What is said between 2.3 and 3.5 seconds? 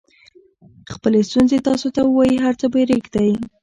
هر څه پرېږدئ.